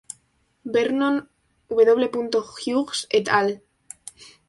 [0.65, 1.21] Vernon
[1.67, 2.09] W.
[2.65, 3.61] Hughes "et al.